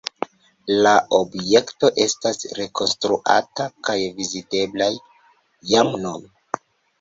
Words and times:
La 0.85 0.93
objekto 1.17 1.91
estas 2.05 2.39
rekonstruata 2.61 3.67
kaj 3.91 3.97
vizitebla 4.21 4.89
jam 5.75 5.93
nun. 6.07 6.27